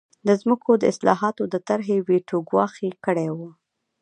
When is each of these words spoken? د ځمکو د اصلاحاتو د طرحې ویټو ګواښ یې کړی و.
د 0.27 0.29
ځمکو 0.41 0.71
د 0.77 0.83
اصلاحاتو 0.91 1.43
د 1.53 1.55
طرحې 1.67 1.97
ویټو 2.07 2.37
ګواښ 2.49 2.73
یې 2.85 2.91
کړی 3.05 3.27
و. 3.37 3.37